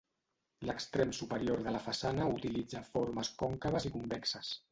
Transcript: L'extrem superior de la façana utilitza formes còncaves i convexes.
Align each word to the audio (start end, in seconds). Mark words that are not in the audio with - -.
L'extrem 0.69 1.11
superior 1.17 1.61
de 1.67 1.73
la 1.75 1.83
façana 1.89 2.27
utilitza 2.37 2.83
formes 2.89 3.31
còncaves 3.45 3.89
i 3.91 3.95
convexes. 3.99 4.55